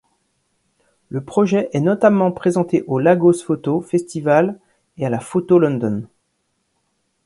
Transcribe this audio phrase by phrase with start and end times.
[1.09, 4.57] Le projet est notamment présenté au Lagos Photo Festival
[4.97, 6.01] et à la Photo London.